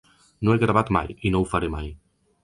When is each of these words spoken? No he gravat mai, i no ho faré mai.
No 0.47 0.53
he 0.53 0.61
gravat 0.61 0.87
mai, 0.97 1.13
i 1.29 1.33
no 1.35 1.41
ho 1.43 1.47
faré 1.51 1.69
mai. 1.75 1.91